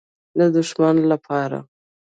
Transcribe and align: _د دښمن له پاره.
_د 0.37 0.39
دښمن 0.55 0.95
له 1.09 1.17
پاره. 1.25 1.59